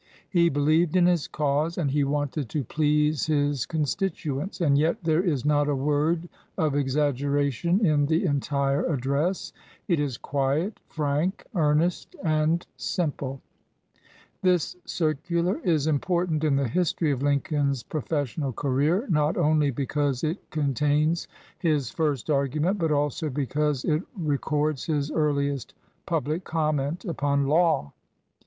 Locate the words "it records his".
23.85-25.11